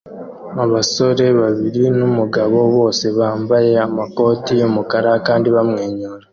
Abagore 0.63 1.25
babiri 1.39 1.83
numugabo 1.97 2.57
bose 2.75 3.05
bambaye 3.17 3.71
amakoti 3.87 4.51
yumukara 4.59 5.11
kandi 5.27 5.47
bamwenyura 5.55 6.25